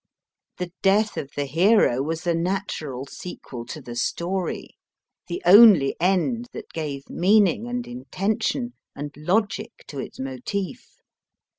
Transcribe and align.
The 0.57 0.71
death 0.81 1.15
of 1.15 1.29
the 1.35 1.45
hero 1.45 2.01
was 2.01 2.23
the 2.23 2.33
natural 2.33 3.05
sequel 3.05 3.67
to 3.67 3.79
the 3.79 3.95
story; 3.95 4.69
the 5.27 5.43
only 5.45 5.95
end 5.99 6.47
that 6.53 6.73
gave 6.73 7.07
meaning, 7.07 7.67
and 7.67 7.85
intention, 7.85 8.73
and 8.95 9.15
logic 9.15 9.83
to 9.89 9.99
its 9.99 10.17
motif. 10.19 10.95